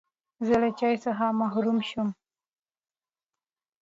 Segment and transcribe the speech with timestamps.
[0.45, 2.09] زه له چای څخه محروم شوم.